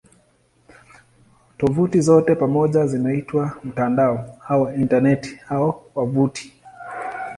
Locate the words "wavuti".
5.95-6.53